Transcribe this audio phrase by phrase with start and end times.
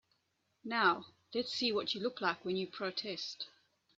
[0.63, 3.45] Now let's see what you look like when you protest.